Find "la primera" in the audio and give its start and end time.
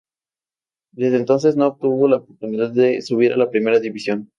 3.37-3.79